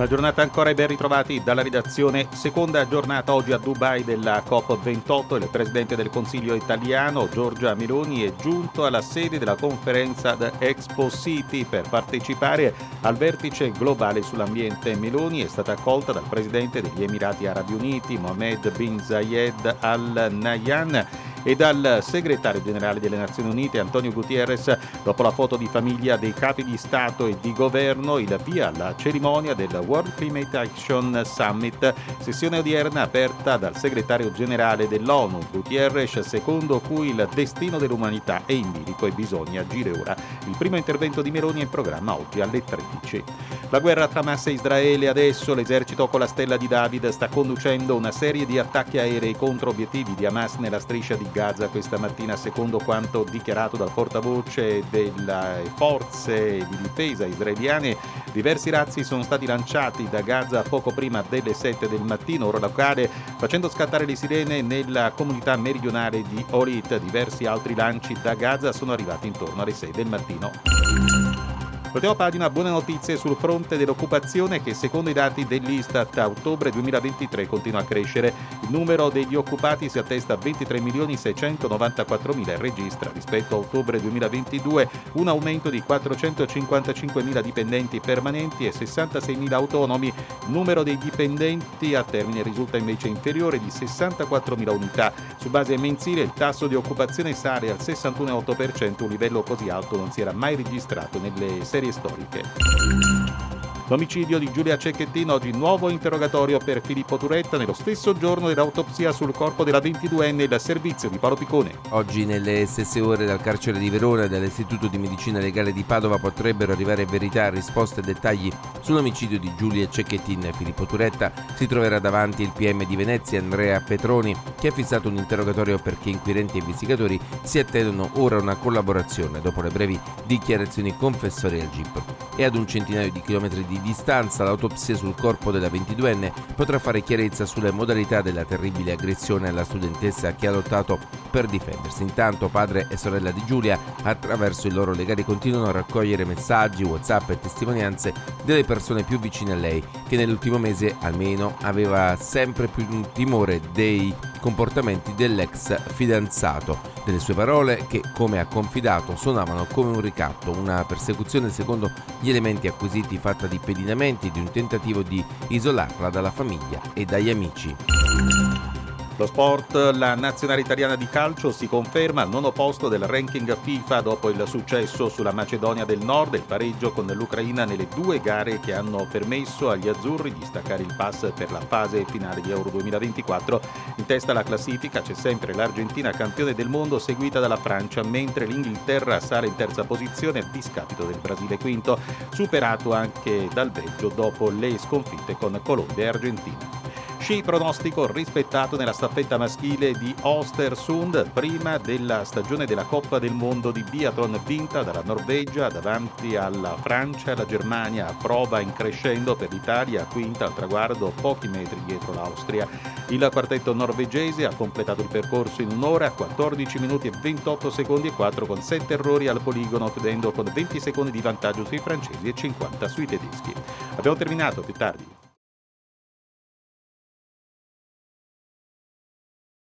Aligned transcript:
Una 0.00 0.08
giornata 0.08 0.40
ancora 0.40 0.70
e 0.70 0.74
ben 0.74 0.86
ritrovati 0.86 1.42
dalla 1.44 1.60
redazione. 1.60 2.26
Seconda 2.32 2.88
giornata 2.88 3.34
oggi 3.34 3.52
a 3.52 3.58
Dubai 3.58 4.02
della 4.02 4.42
COP28. 4.48 5.36
Il 5.36 5.48
presidente 5.50 5.94
del 5.94 6.08
Consiglio 6.08 6.54
italiano 6.54 7.28
Giorgia 7.28 7.74
Meloni 7.74 8.22
è 8.22 8.34
giunto 8.34 8.86
alla 8.86 9.02
sede 9.02 9.38
della 9.38 9.56
conferenza 9.56 10.36
The 10.36 10.52
Expo 10.58 11.10
City 11.10 11.66
per 11.66 11.86
partecipare 11.90 12.74
al 13.02 13.16
vertice 13.16 13.72
globale 13.72 14.22
sull'ambiente. 14.22 14.96
Meloni 14.96 15.42
è 15.42 15.48
stata 15.48 15.72
accolta 15.72 16.12
dal 16.12 16.26
presidente 16.26 16.80
degli 16.80 17.02
Emirati 17.02 17.46
Arabi 17.46 17.74
Uniti 17.74 18.16
Mohammed 18.16 18.74
bin 18.74 18.98
Zayed 19.00 19.76
Al 19.80 20.28
Nahyan 20.30 21.28
e 21.42 21.56
dal 21.56 22.00
segretario 22.02 22.62
generale 22.62 23.00
delle 23.00 23.16
Nazioni 23.16 23.50
Unite 23.50 23.78
Antonio 23.78 24.12
Gutierrez 24.12 24.76
dopo 25.02 25.22
la 25.22 25.30
foto 25.30 25.56
di 25.56 25.66
famiglia 25.66 26.16
dei 26.16 26.32
capi 26.32 26.64
di 26.64 26.76
Stato 26.76 27.26
e 27.26 27.36
di 27.40 27.52
governo 27.52 28.18
il 28.18 28.38
via 28.44 28.68
alla 28.68 28.94
cerimonia 28.96 29.54
del 29.54 29.74
World 29.86 30.14
Climate 30.14 30.56
Action 30.56 31.22
Summit, 31.24 31.94
sessione 32.20 32.58
odierna 32.58 33.02
aperta 33.02 33.56
dal 33.56 33.76
segretario 33.76 34.32
generale 34.32 34.88
dell'ONU 34.88 35.38
Gutierrez 35.50 36.20
secondo 36.20 36.80
cui 36.80 37.08
il 37.08 37.28
destino 37.34 37.78
dell'umanità 37.78 38.42
è 38.46 38.52
in 38.52 38.70
bilico 38.70 39.06
e 39.06 39.10
bisogna 39.10 39.60
agire 39.62 39.90
ora. 39.90 40.16
Il 40.46 40.56
primo 40.56 40.76
intervento 40.76 41.22
di 41.22 41.30
Meloni 41.30 41.60
è 41.60 41.62
in 41.64 41.68
programma 41.68 42.14
oggi 42.14 42.40
alle 42.40 42.62
13. 42.62 43.24
La 43.72 43.78
guerra 43.78 44.08
tra 44.08 44.18
Hamas 44.18 44.48
e 44.48 44.50
Israele 44.50 45.06
adesso 45.06 45.54
l'esercito 45.54 46.08
con 46.08 46.18
la 46.18 46.26
stella 46.26 46.56
di 46.56 46.66
David 46.66 47.08
sta 47.10 47.28
conducendo 47.28 47.94
una 47.94 48.10
serie 48.10 48.44
di 48.44 48.58
attacchi 48.58 48.98
aerei 48.98 49.36
contro 49.36 49.70
obiettivi 49.70 50.12
di 50.16 50.26
Hamas 50.26 50.54
nella 50.56 50.80
striscia 50.80 51.14
di 51.14 51.28
Gaza 51.32 51.68
questa 51.68 51.96
mattina, 51.96 52.34
secondo 52.34 52.78
quanto 52.78 53.22
dichiarato 53.22 53.76
dal 53.76 53.92
portavoce 53.92 54.82
delle 54.90 55.70
forze 55.76 56.66
di 56.68 56.76
difesa 56.82 57.26
israeliane. 57.26 57.96
Diversi 58.32 58.70
razzi 58.70 59.04
sono 59.04 59.22
stati 59.22 59.46
lanciati 59.46 60.08
da 60.10 60.20
Gaza 60.20 60.62
poco 60.62 60.90
prima 60.90 61.22
delle 61.28 61.54
7 61.54 61.88
del 61.88 62.02
mattino, 62.02 62.48
ora 62.48 62.58
locale, 62.58 63.08
facendo 63.38 63.68
scattare 63.68 64.04
le 64.04 64.16
sirene 64.16 64.62
nella 64.62 65.12
comunità 65.14 65.56
meridionale 65.56 66.22
di 66.22 66.44
Orit. 66.50 66.98
Diversi 66.98 67.46
altri 67.46 67.76
lanci 67.76 68.16
da 68.20 68.34
Gaza 68.34 68.72
sono 68.72 68.90
arrivati 68.90 69.28
intorno 69.28 69.62
alle 69.62 69.74
6 69.74 69.92
del 69.92 70.06
mattino. 70.06 71.49
Voltiamo 71.90 72.14
pagina, 72.14 72.48
buone 72.48 72.70
notizie 72.70 73.16
sul 73.16 73.34
fronte 73.36 73.76
dell'occupazione 73.76 74.62
che 74.62 74.74
secondo 74.74 75.10
i 75.10 75.12
dati 75.12 75.44
dell'Istat 75.44 76.18
a 76.18 76.28
ottobre 76.28 76.70
2023 76.70 77.48
continua 77.48 77.80
a 77.80 77.84
crescere. 77.84 78.32
Il 78.62 78.68
numero 78.70 79.08
degli 79.08 79.34
occupati 79.34 79.88
si 79.88 79.98
attesta 79.98 80.34
a 80.34 80.36
23 80.36 80.80
milioni 80.80 81.16
694 81.16 82.32
mila 82.34 82.52
e 82.52 82.58
registra 82.58 83.10
rispetto 83.12 83.56
a 83.56 83.58
ottobre 83.58 84.00
2022 84.00 84.88
un 85.14 85.26
aumento 85.26 85.68
di 85.68 85.82
455 85.82 87.24
mila 87.24 87.40
dipendenti 87.40 87.98
permanenti 87.98 88.66
e 88.66 88.72
66 88.72 89.34
mila 89.34 89.56
autonomi. 89.56 90.06
Il 90.06 90.50
numero 90.52 90.84
dei 90.84 90.96
dipendenti 90.96 91.96
a 91.96 92.04
termine 92.04 92.44
risulta 92.44 92.76
invece 92.76 93.08
inferiore 93.08 93.58
di 93.58 93.68
64 93.68 94.54
mila 94.54 94.70
unità. 94.70 95.12
Su 95.38 95.50
base 95.50 95.76
mensile 95.76 96.22
il 96.22 96.32
tasso 96.34 96.68
di 96.68 96.76
occupazione 96.76 97.34
sale 97.34 97.68
al 97.68 97.78
61,8%, 97.78 99.02
un 99.02 99.08
livello 99.08 99.42
così 99.42 99.68
alto 99.68 99.96
non 99.96 100.12
si 100.12 100.20
era 100.20 100.32
mai 100.32 100.54
registrato 100.54 101.18
nelle 101.18 101.64
serie 101.80 101.92
storiche. 101.92 103.49
L'omicidio 103.90 104.38
di 104.38 104.48
Giulia 104.52 104.78
Cecchettino, 104.78 105.32
oggi 105.32 105.50
nuovo 105.50 105.88
interrogatorio 105.90 106.58
per 106.58 106.80
Filippo 106.80 107.16
Turetta 107.16 107.58
nello 107.58 107.72
stesso 107.72 108.16
giorno 108.16 108.46
dell'autopsia 108.46 109.10
sul 109.10 109.32
corpo 109.32 109.64
della 109.64 109.80
22enne 109.80 110.42
il 110.42 110.60
servizio 110.60 111.08
di 111.08 111.18
Paolo 111.18 111.34
Piccone. 111.34 111.76
Oggi 111.88 112.24
nelle 112.24 112.66
stesse 112.66 113.00
ore 113.00 113.26
dal 113.26 113.40
carcere 113.40 113.80
di 113.80 113.90
Verona 113.90 114.22
e 114.22 114.28
dall'Istituto 114.28 114.86
di 114.86 114.96
Medicina 114.96 115.40
Legale 115.40 115.72
di 115.72 115.82
Padova 115.82 116.18
potrebbero 116.18 116.70
arrivare 116.70 117.04
verità, 117.04 117.50
risposte 117.50 117.98
e 117.98 118.04
dettagli 118.04 118.48
sull'omicidio 118.80 119.40
di 119.40 119.52
Giulia 119.56 119.88
Cecchettin. 119.88 120.52
Filippo 120.56 120.86
Turetta 120.86 121.32
si 121.56 121.66
troverà 121.66 121.98
davanti 121.98 122.42
il 122.42 122.52
PM 122.54 122.86
di 122.86 122.94
Venezia 122.94 123.40
Andrea 123.40 123.80
Petroni 123.80 124.36
che 124.60 124.68
ha 124.68 124.72
fissato 124.72 125.08
un 125.08 125.16
interrogatorio 125.16 125.80
perché 125.80 126.10
inquirenti 126.10 126.58
e 126.58 126.60
investigatori 126.60 127.18
si 127.42 127.58
attendono 127.58 128.08
ora 128.18 128.38
una 128.38 128.54
collaborazione 128.54 129.40
dopo 129.40 129.62
le 129.62 129.70
brevi 129.70 129.98
dichiarazioni 130.26 130.96
confessorie 130.96 131.62
al 131.62 131.70
GIP. 131.70 132.02
E 132.36 132.44
ad 132.44 132.54
un 132.54 132.68
centinaio 132.68 133.10
di 133.10 133.20
chilometri 133.20 133.66
di 133.66 133.78
distanza 133.80 134.44
l'autopsia 134.44 134.96
sul 134.96 135.14
corpo 135.14 135.50
della 135.50 135.68
22enne 135.68 136.32
potrà 136.54 136.78
fare 136.78 137.02
chiarezza 137.02 137.46
sulle 137.46 137.70
modalità 137.70 138.22
della 138.22 138.44
terribile 138.44 138.92
aggressione 138.92 139.48
alla 139.48 139.64
studentessa 139.64 140.34
che 140.34 140.46
ha 140.46 140.50
lottato 140.50 140.98
per 141.30 141.46
difendersi. 141.46 142.02
Intanto 142.02 142.48
padre 142.48 142.86
e 142.90 142.96
sorella 142.96 143.30
di 143.30 143.42
Giulia 143.44 143.78
attraverso 144.02 144.66
i 144.66 144.72
loro 144.72 144.92
legali 144.92 145.24
continuano 145.24 145.66
a 145.66 145.72
raccogliere 145.72 146.24
messaggi, 146.24 146.82
whatsapp 146.82 147.30
e 147.30 147.40
testimonianze 147.40 148.12
delle 148.44 148.64
persone 148.64 149.02
più 149.02 149.18
vicine 149.18 149.52
a 149.52 149.56
lei 149.56 149.82
che 150.08 150.16
nell'ultimo 150.16 150.58
mese 150.58 150.96
almeno 151.00 151.56
aveva 151.62 152.16
sempre 152.16 152.66
più 152.66 152.86
timore 153.12 153.60
dei 153.72 154.14
comportamenti 154.40 155.14
dell'ex 155.14 155.80
fidanzato. 155.92 156.78
Delle 157.04 157.18
sue 157.18 157.34
parole 157.34 157.86
che, 157.86 158.02
come 158.14 158.40
ha 158.40 158.46
confidato, 158.46 159.16
suonavano 159.16 159.66
come 159.66 159.90
un 159.90 160.00
ricatto, 160.00 160.50
una 160.50 160.84
persecuzione 160.84 161.50
secondo 161.50 161.90
gli 162.20 162.30
elementi 162.30 162.66
acquisiti 162.66 163.18
fatta 163.18 163.46
di 163.46 163.60
pedinamenti 163.62 164.28
e 164.28 164.30
di 164.30 164.40
un 164.40 164.50
tentativo 164.50 165.02
di 165.02 165.24
isolarla 165.48 166.10
dalla 166.10 166.30
famiglia 166.30 166.80
e 166.94 167.04
dagli 167.04 167.30
amici. 167.30 168.79
Lo 169.20 169.26
sport, 169.26 169.74
la 169.96 170.14
nazionale 170.14 170.62
italiana 170.62 170.96
di 170.96 171.06
calcio 171.06 171.52
si 171.52 171.68
conferma 171.68 172.22
al 172.22 172.30
nono 172.30 172.52
posto 172.52 172.88
del 172.88 173.02
ranking 173.02 173.54
FIFA 173.54 174.00
dopo 174.00 174.30
il 174.30 174.42
successo 174.46 175.10
sulla 175.10 175.30
Macedonia 175.30 175.84
del 175.84 175.98
Nord 175.98 176.32
e 176.32 176.36
il 176.38 176.42
pareggio 176.44 176.90
con 176.92 177.04
l'Ucraina 177.04 177.66
nelle 177.66 177.86
due 177.94 178.18
gare 178.20 178.60
che 178.60 178.72
hanno 178.72 179.06
permesso 179.10 179.68
agli 179.68 179.88
azzurri 179.88 180.32
di 180.32 180.42
staccare 180.46 180.84
il 180.84 180.94
pass 180.96 181.32
per 181.34 181.52
la 181.52 181.60
fase 181.60 182.06
finale 182.06 182.40
di 182.40 182.50
Euro 182.50 182.70
2024. 182.70 183.60
In 183.96 184.06
testa 184.06 184.30
alla 184.30 184.42
classifica 184.42 185.02
c'è 185.02 185.12
sempre 185.12 185.52
l'Argentina 185.52 186.12
campione 186.12 186.54
del 186.54 186.70
mondo 186.70 186.98
seguita 186.98 187.40
dalla 187.40 187.58
Francia, 187.58 188.02
mentre 188.02 188.46
l'Inghilterra 188.46 189.20
sale 189.20 189.48
in 189.48 189.54
terza 189.54 189.84
posizione 189.84 190.38
a 190.38 190.48
discapito 190.50 191.04
del 191.04 191.18
Brasile 191.20 191.58
quinto, 191.58 191.98
superato 192.30 192.94
anche 192.94 193.50
dal 193.52 193.68
Belgio 193.68 194.08
dopo 194.08 194.48
le 194.48 194.78
sconfitte 194.78 195.36
con 195.36 195.60
Colombia 195.62 196.04
e 196.04 196.08
Argentina. 196.08 196.79
Sci 197.20 197.42
pronostico 197.42 198.10
rispettato 198.10 198.78
nella 198.78 198.94
staffetta 198.94 199.36
maschile 199.36 199.92
di 199.92 200.12
Ostersund 200.22 201.30
prima 201.30 201.76
della 201.76 202.24
stagione 202.24 202.64
della 202.64 202.84
Coppa 202.84 203.18
del 203.18 203.34
Mondo 203.34 203.70
di 203.70 203.84
biathlon 203.84 204.40
vinta 204.46 204.82
dalla 204.82 205.02
Norvegia 205.04 205.68
davanti 205.68 206.34
alla 206.34 206.76
Francia 206.80 207.32
alla 207.32 207.44
Germania 207.44 208.08
a 208.08 208.14
prova 208.14 208.60
in 208.60 208.72
crescendo 208.72 209.36
per 209.36 209.52
l'Italia 209.52 210.06
quinta 210.06 210.46
al 210.46 210.54
traguardo 210.54 211.12
pochi 211.20 211.46
metri 211.46 211.80
dietro 211.84 212.14
l'Austria. 212.14 212.66
Il 213.08 213.28
quartetto 213.30 213.74
norvegese 213.74 214.46
ha 214.46 214.54
completato 214.54 215.02
il 215.02 215.08
percorso 215.08 215.60
in 215.60 215.70
un'ora, 215.72 216.10
14 216.10 216.78
minuti 216.78 217.08
e 217.08 217.12
28 217.22 217.70
secondi 217.70 218.08
e 218.08 218.12
4 218.12 218.46
con 218.46 218.62
7 218.62 218.94
errori 218.94 219.28
al 219.28 219.42
poligono 219.42 219.92
chiudendo 219.92 220.32
con 220.32 220.50
20 220.52 220.80
secondi 220.80 221.10
di 221.10 221.20
vantaggio 221.20 221.66
sui 221.66 221.78
francesi 221.78 222.26
e 222.26 222.32
50 222.34 222.88
sui 222.88 223.06
tedeschi. 223.06 223.52
Abbiamo 223.96 224.16
terminato 224.16 224.62
più 224.62 224.72
tardi. 224.72 225.19